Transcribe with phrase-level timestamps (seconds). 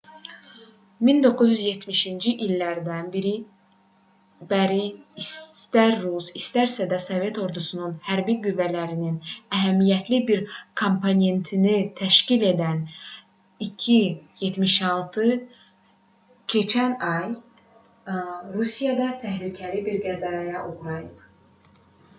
[1.07, 3.09] 1970-ci illərdən
[4.53, 4.79] bəri
[5.23, 9.19] istər rus istərsə də sovet ordusunun hərbi qüvvələrinin
[9.59, 10.41] əhəmiyyətli bir
[10.83, 12.81] komponentini təşkil edən
[13.67, 15.37] il-76
[16.55, 17.37] keçən ay
[18.57, 21.25] rusiyada təhlükəli bir qəzaya uğrayıb